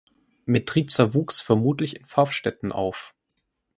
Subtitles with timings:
[0.45, 3.13] Medrizer wuchs vermutlich in Pfaffstätten auf.